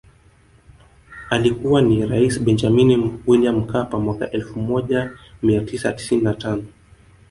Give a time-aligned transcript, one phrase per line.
[1.29, 5.11] Alikuwa nia rais Benjamini Wiliam Mkapa mwaka elfu moja
[5.43, 6.63] mia tisa tisini na tano